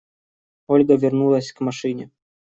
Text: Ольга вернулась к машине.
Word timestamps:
Ольга 0.67 0.95
вернулась 0.95 1.51
к 1.51 1.59
машине. 1.61 2.09